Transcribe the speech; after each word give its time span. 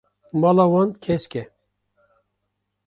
Mala 0.41 0.65
wan 0.71 0.89
kesk 1.03 1.33
e. 1.41 1.43